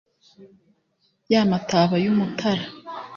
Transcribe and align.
y'amataba 1.31 1.95
y'umutara 2.03 2.63